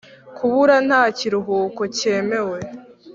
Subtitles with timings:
[0.35, 2.59] kubura nta kiruhuko cyemewe.